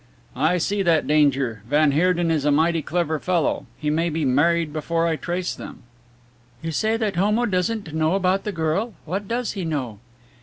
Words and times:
"I 0.35 0.57
see 0.57 0.81
that 0.81 1.05
danger 1.05 1.61
van 1.69 1.91
Heerden 1.91 2.31
is 2.31 2.43
a 2.43 2.49
mighty 2.51 2.81
clever 2.81 3.19
fellow. 3.19 3.67
He 3.77 3.91
may 3.91 4.09
be 4.09 4.25
married 4.25 4.73
before 4.73 5.05
I 5.05 5.15
trace 5.15 5.53
them." 5.53 5.83
"You 6.63 6.71
say 6.71 6.97
that 6.97 7.17
Homo 7.17 7.45
doesn't 7.45 7.93
know 7.93 8.15
about 8.15 8.43
the 8.43 8.51
girl, 8.51 8.95
what 9.05 9.27
does 9.27 9.51
he 9.51 9.63
know?" 9.63 9.99